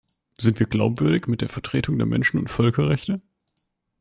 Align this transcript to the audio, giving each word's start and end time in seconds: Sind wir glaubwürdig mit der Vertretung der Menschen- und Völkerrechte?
Sind 0.39 0.59
wir 0.59 0.65
glaubwürdig 0.65 1.27
mit 1.27 1.41
der 1.41 1.49
Vertretung 1.49 1.99
der 1.99 2.07
Menschen- 2.07 2.39
und 2.39 2.49
Völkerrechte? 2.49 3.21